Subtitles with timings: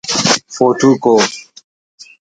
[0.53, 1.15] فوٹوک ءُ